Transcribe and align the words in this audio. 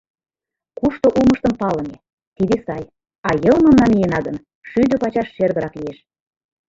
Кушто 0.77 1.07
улмыштым 1.17 1.53
палыме— 1.61 1.97
тиде 2.35 2.55
сай, 2.65 2.83
а 3.27 3.29
«йылмым» 3.43 3.75
намиена 3.81 4.19
гын, 4.27 4.37
шӱдӧ 4.69 4.95
пачаш 5.01 5.27
шергырак 5.35 5.73
лиеш. 5.79 5.97